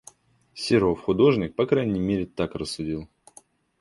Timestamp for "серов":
0.55-0.99